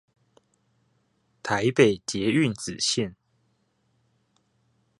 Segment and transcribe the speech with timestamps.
[1.43, 3.15] 臺北捷運紫線